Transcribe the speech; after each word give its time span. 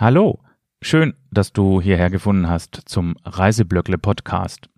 Hallo, 0.00 0.38
schön, 0.80 1.14
dass 1.32 1.52
du 1.52 1.80
hierher 1.80 2.08
gefunden 2.08 2.48
hast 2.48 2.82
zum 2.84 3.16
Reiseblöckle 3.24 3.98
Podcast. 3.98 4.68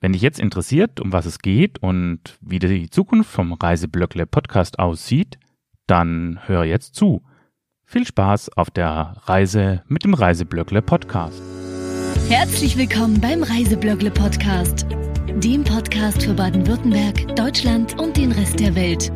Wenn 0.00 0.14
dich 0.14 0.22
jetzt 0.22 0.40
interessiert, 0.40 0.98
um 0.98 1.12
was 1.12 1.26
es 1.26 1.40
geht 1.40 1.82
und 1.82 2.38
wie 2.40 2.58
die 2.58 2.88
Zukunft 2.88 3.30
vom 3.30 3.52
Reiseblöckle 3.52 4.24
Podcast 4.24 4.78
aussieht, 4.78 5.38
dann 5.86 6.38
hör 6.46 6.64
jetzt 6.64 6.94
zu. 6.94 7.22
Viel 7.84 8.06
Spaß 8.06 8.56
auf 8.56 8.70
der 8.70 9.16
Reise 9.24 9.82
mit 9.88 10.04
dem 10.04 10.14
Reiseblöckle 10.14 10.80
Podcast. 10.80 11.42
Herzlich 12.30 12.78
willkommen 12.78 13.20
beim 13.20 13.42
Reiseblöckle 13.42 14.10
Podcast, 14.10 14.86
dem 15.34 15.64
Podcast 15.64 16.22
für 16.22 16.32
Baden-Württemberg, 16.32 17.36
Deutschland 17.36 18.00
und 18.00 18.16
den 18.16 18.32
Rest 18.32 18.58
der 18.58 18.74
Welt. 18.74 19.12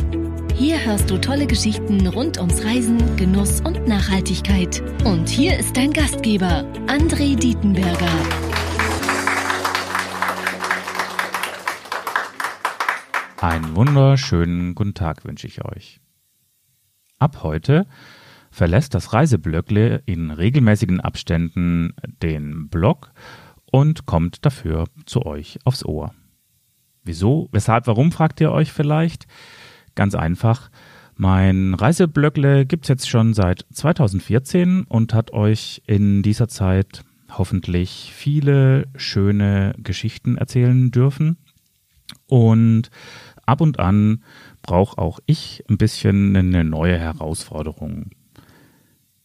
Hier 0.60 0.84
hörst 0.84 1.08
du 1.08 1.16
tolle 1.16 1.46
Geschichten 1.46 2.06
rund 2.06 2.36
ums 2.36 2.62
Reisen, 2.62 3.16
Genuss 3.16 3.62
und 3.62 3.88
Nachhaltigkeit. 3.88 4.82
Und 5.06 5.26
hier 5.26 5.58
ist 5.58 5.74
dein 5.74 5.90
Gastgeber, 5.90 6.70
André 6.86 7.34
Dietenberger. 7.34 8.10
Einen 13.40 13.74
wunderschönen 13.74 14.74
guten 14.74 14.92
Tag 14.92 15.24
wünsche 15.24 15.46
ich 15.46 15.64
euch. 15.64 15.98
Ab 17.18 17.42
heute 17.42 17.86
verlässt 18.50 18.92
das 18.92 19.14
Reiseblöckle 19.14 20.02
in 20.04 20.30
regelmäßigen 20.30 21.00
Abständen 21.00 21.94
den 22.22 22.68
Blog 22.68 23.12
und 23.72 24.04
kommt 24.04 24.44
dafür 24.44 24.88
zu 25.06 25.24
euch 25.24 25.58
aufs 25.64 25.86
Ohr. 25.86 26.12
Wieso, 27.02 27.48
weshalb, 27.50 27.86
warum 27.86 28.12
fragt 28.12 28.42
ihr 28.42 28.52
euch 28.52 28.72
vielleicht? 28.72 29.26
Ganz 30.00 30.14
einfach. 30.14 30.70
Mein 31.14 31.74
Reiseblöckle 31.74 32.64
gibt 32.64 32.86
es 32.86 32.88
jetzt 32.88 33.10
schon 33.10 33.34
seit 33.34 33.66
2014 33.70 34.84
und 34.84 35.12
hat 35.12 35.34
euch 35.34 35.82
in 35.86 36.22
dieser 36.22 36.48
Zeit 36.48 37.04
hoffentlich 37.36 38.10
viele 38.14 38.88
schöne 38.96 39.74
Geschichten 39.76 40.38
erzählen 40.38 40.90
dürfen. 40.90 41.36
Und 42.28 42.88
ab 43.44 43.60
und 43.60 43.78
an 43.78 44.24
brauche 44.62 44.96
auch 44.96 45.20
ich 45.26 45.64
ein 45.68 45.76
bisschen 45.76 46.34
eine 46.34 46.64
neue 46.64 46.98
Herausforderung. 46.98 48.12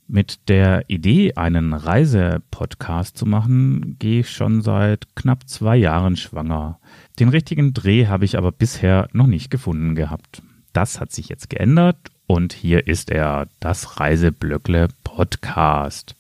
Mit 0.08 0.50
der 0.50 0.90
Idee, 0.90 1.36
einen 1.36 1.72
Reisepodcast 1.72 3.18
zu 3.18 3.26
machen, 3.26 3.96
gehe 3.98 4.20
ich 4.20 4.30
schon 4.30 4.62
seit 4.62 5.16
knapp 5.16 5.48
zwei 5.48 5.78
Jahren 5.78 6.18
schwanger. 6.18 6.82
Den 7.18 7.30
richtigen 7.30 7.74
Dreh 7.74 8.08
habe 8.08 8.26
ich 8.26 8.38
aber 8.38 8.52
bisher 8.52 9.08
noch 9.14 9.28
nicht 9.28 9.50
gefunden 9.50 9.96
gehabt. 9.96 10.44
Das 10.76 11.00
hat 11.00 11.14
sich 11.14 11.30
jetzt 11.30 11.50
geändert 11.50 11.96
und 12.28 12.52
hier 12.52 12.86
ist 12.86 13.10
er, 13.10 13.48
das 13.62 13.98
Reiseblöckle 14.02 14.90
Podcast. 15.06 16.18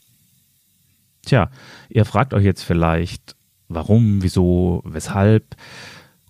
Tja, 1.26 1.52
ihr 1.90 2.06
fragt 2.06 2.34
euch 2.34 2.46
jetzt 2.46 2.64
vielleicht, 2.64 3.36
warum, 3.68 4.24
wieso, 4.24 4.82
weshalb? 4.86 5.58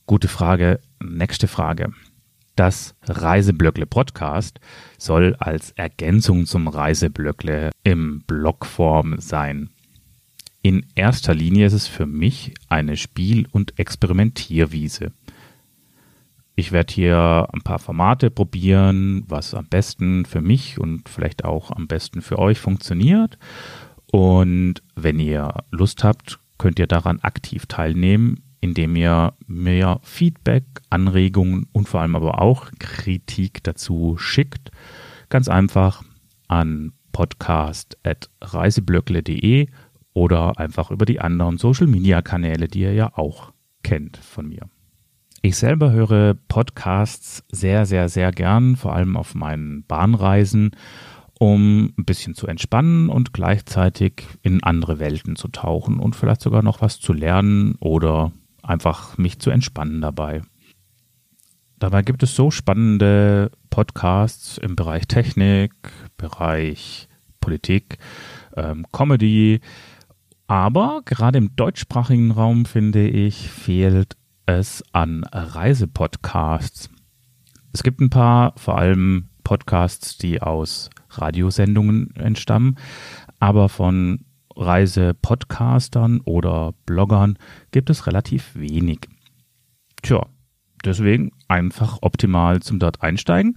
Gute 0.08 0.28
Frage. 0.28 0.80
Nächste 1.00 1.48
Frage. 1.48 1.94
Das 2.56 2.96
Reiseblöckle 3.04 3.86
Podcast 3.86 4.60
soll 4.98 5.36
als 5.38 5.70
Ergänzung 5.74 6.48
zum 6.48 6.68
Reiseblöckle 6.68 7.70
im 7.84 8.24
Blogform 8.26 9.20
sein. 9.20 9.70
In 10.64 10.84
erster 10.96 11.36
Linie 11.36 11.68
ist 11.68 11.74
es 11.74 11.86
für 11.86 12.08
mich 12.08 12.56
eine 12.70 12.98
Spiel- 12.98 13.48
und 13.52 13.78
Experimentierwiese. 13.78 15.12
Ich 16.56 16.72
werde 16.72 16.94
hier 16.94 17.50
ein 17.52 17.62
paar 17.62 17.80
Formate 17.80 18.30
probieren, 18.32 19.26
was 19.28 19.54
am 19.54 19.68
besten 19.68 20.24
für 20.24 20.40
mich 20.42 20.80
und 20.80 21.10
vielleicht 21.10 21.44
auch 21.44 21.72
am 21.72 21.88
besten 21.88 22.22
für 22.22 22.40
euch 22.40 22.60
funktioniert. 22.60 23.38
Und 24.10 24.76
wenn 24.96 25.20
ihr 25.20 25.54
Lust 25.72 26.06
habt, 26.06 26.40
könnt 26.58 26.80
ihr 26.80 26.88
daran 26.88 27.20
aktiv 27.20 27.66
teilnehmen, 27.66 28.42
indem 28.62 28.96
ihr 28.96 29.34
mir 29.48 30.00
Feedback, 30.04 30.64
Anregungen 30.90 31.68
und 31.74 31.90
vor 31.90 32.00
allem 32.00 32.16
aber 32.16 32.42
auch 32.42 32.72
Kritik 32.80 33.62
dazu 33.64 34.16
schickt. 34.18 34.72
Ganz 35.28 35.50
einfach 35.50 36.04
an 36.48 36.94
podcast.reiseblöckle.de 37.12 39.68
oder 40.14 40.58
einfach 40.58 40.92
über 40.92 41.06
die 41.06 41.20
anderen 41.20 41.58
Social-Media-Kanäle, 41.58 42.70
die 42.70 42.80
ihr 42.82 42.94
ja 42.94 43.12
auch 43.18 43.52
kennt 43.84 44.16
von 44.16 44.48
mir. 44.48 44.70
Ich 45.46 45.58
selber 45.58 45.92
höre 45.92 46.34
Podcasts 46.48 47.44
sehr, 47.52 47.86
sehr, 47.86 48.10
sehr 48.10 48.32
gern, 48.32 48.76
vor 48.76 48.96
allem 48.96 49.16
auf 49.16 49.36
meinen 49.36 49.84
Bahnreisen, 49.84 50.72
um 51.38 51.94
ein 52.00 52.04
bisschen 52.04 52.34
zu 52.34 52.48
entspannen 52.48 53.10
und 53.10 53.32
gleichzeitig 53.32 54.24
in 54.42 54.64
andere 54.64 54.98
Welten 54.98 55.36
zu 55.36 55.50
tauchen 55.50 56.00
und 56.00 56.16
vielleicht 56.16 56.42
sogar 56.42 56.64
noch 56.64 56.82
was 56.82 57.00
zu 57.00 57.14
lernen 57.14 57.76
oder 57.80 58.32
einfach 58.64 59.20
mich 59.20 59.38
zu 59.38 59.52
entspannen 59.52 60.02
dabei. 60.02 60.42
Dabei 61.78 62.02
gibt 62.02 62.24
es 62.24 62.36
so 62.36 62.50
spannende 62.50 63.52
Podcasts 63.70 64.58
im 64.58 64.76
Bereich 64.76 65.06
Technik, 65.06 65.74
Bereich 66.18 67.08
Politik, 67.40 68.00
ähm, 68.58 68.84
Comedy, 68.92 69.62
aber 70.48 71.04
gerade 71.06 71.38
im 71.38 71.56
deutschsprachigen 71.56 72.32
Raum 72.32 72.66
finde 72.66 73.08
ich, 73.08 73.48
fehlt 73.52 74.18
es 74.46 74.84
an 74.92 75.24
Reisepodcasts. 75.32 76.90
Es 77.74 77.84
gibt 77.84 78.00
ein 78.00 78.10
paar, 78.10 78.54
vor 78.58 78.78
allem 78.78 79.30
Podcasts, 79.44 80.18
die 80.18 80.42
aus 80.42 80.90
Radiosendungen 81.10 82.16
entstammen, 82.16 82.78
aber 83.40 83.70
von 83.70 84.26
Reisepodcastern 84.56 86.22
oder 86.22 86.74
Bloggern 86.86 87.38
gibt 87.72 87.90
es 87.90 88.08
relativ 88.08 88.56
wenig. 88.56 89.08
Tja, 90.02 90.26
deswegen 90.84 91.32
einfach 91.48 92.00
optimal 92.02 92.62
zum 92.62 92.80
dort 92.80 93.02
einsteigen 93.02 93.54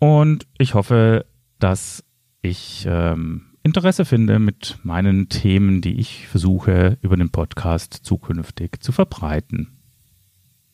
und 0.00 0.46
ich 0.58 0.74
hoffe, 0.74 1.26
dass 1.58 2.04
ich 2.40 2.86
ähm, 2.88 3.52
Interesse 3.62 4.04
finde 4.04 4.38
mit 4.38 4.78
meinen 4.82 5.28
Themen, 5.28 5.80
die 5.80 6.00
ich 6.00 6.26
versuche 6.26 6.98
über 7.00 7.16
den 7.16 7.30
Podcast 7.30 7.94
zukünftig 8.02 8.80
zu 8.80 8.90
verbreiten. 8.90 9.81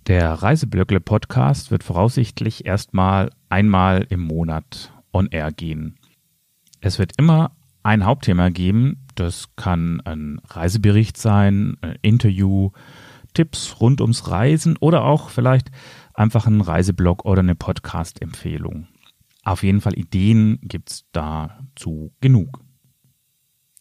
Der 0.09 0.33
Reiseblöckle 0.33 1.01
Podcast 1.01 1.71
wird 1.71 1.85
voraussichtlich 1.85 2.65
erstmal 2.65 3.29
einmal 3.51 4.07
im 4.09 4.21
Monat 4.21 4.91
on 5.13 5.27
air 5.27 5.53
gehen. 5.53 5.99
Es 6.81 6.99
wird 6.99 7.13
immer 7.19 7.53
ein 7.83 8.07
Hauptthema 8.07 8.49
geben. 8.49 9.05
Das 9.17 9.55
kann 9.57 10.01
ein 10.01 10.41
Reisebericht 10.49 11.19
sein, 11.19 11.77
ein 11.83 11.97
Interview, 12.01 12.71
Tipps 13.35 13.83
rund 13.83 14.01
ums 14.01 14.31
Reisen 14.31 14.79
oder 14.79 15.05
auch 15.05 15.29
vielleicht 15.29 15.71
einfach 16.15 16.47
ein 16.47 16.63
Reiseblog 16.63 17.27
oder 17.27 17.41
eine 17.41 17.55
Podcast-Empfehlung. 17.55 18.89
Auf 19.45 19.63
jeden 19.63 19.83
Fall 19.83 19.99
Ideen 19.99 20.59
gibt 20.63 20.91
es 20.91 21.05
dazu 21.13 22.15
genug. 22.23 22.65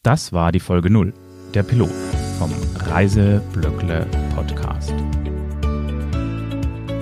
Das 0.04 0.34
war 0.34 0.52
die 0.52 0.60
Folge 0.60 0.90
0, 0.90 1.14
der 1.54 1.64
Pilot 1.64 1.90
vom 2.38 2.52
Reiseblöckle 2.76 4.06
Podcast. 4.36 4.94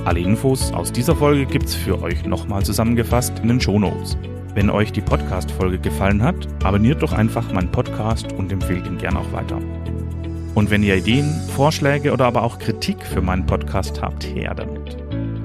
Alle 0.05 0.19
Infos 0.19 0.71
aus 0.71 0.91
dieser 0.91 1.15
Folge 1.15 1.47
gibt's 1.47 1.73
für 1.73 1.99
euch 1.99 2.25
nochmal 2.25 2.63
zusammengefasst 2.63 3.39
in 3.41 3.47
den 3.47 3.59
Shownotes. 3.59 4.15
Wenn 4.53 4.69
euch 4.69 4.91
die 4.91 5.01
Podcast-Folge 5.01 5.79
gefallen 5.79 6.21
hat, 6.21 6.35
abonniert 6.63 7.01
doch 7.01 7.11
einfach 7.11 7.51
meinen 7.51 7.71
Podcast 7.71 8.31
und 8.33 8.51
empfehlt 8.51 8.85
ihn 8.85 8.99
gerne 8.99 9.19
auch 9.19 9.31
weiter. 9.33 9.59
Und 10.53 10.69
wenn 10.69 10.83
ihr 10.83 10.95
Ideen, 10.95 11.33
Vorschläge 11.55 12.13
oder 12.13 12.25
aber 12.25 12.43
auch 12.43 12.59
Kritik 12.59 13.03
für 13.03 13.19
meinen 13.19 13.47
Podcast 13.47 13.99
habt, 14.03 14.23
her 14.27 14.53
damit. 14.53 14.95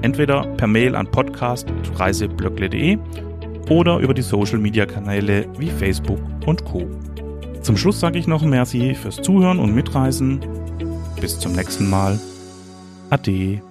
Entweder 0.03 0.45
per 0.57 0.67
Mail 0.67 0.95
an 0.95 1.09
podcast.reiseblöckle.de 1.09 2.99
oder 3.71 3.97
über 3.97 4.13
die 4.13 4.21
Social-Media-Kanäle 4.21 5.47
wie 5.57 5.71
Facebook 5.71 6.19
und 6.45 6.63
Co. 6.65 6.87
Zum 7.63 7.77
Schluss 7.77 7.99
sage 7.99 8.19
ich 8.19 8.27
noch 8.27 8.43
Merci 8.43 8.93
fürs 8.93 9.23
Zuhören 9.23 9.57
und 9.57 9.73
Mitreisen. 9.73 10.39
Bis 11.19 11.39
zum 11.39 11.53
nächsten 11.53 11.89
Mal. 11.89 12.19
Ade. 13.09 13.61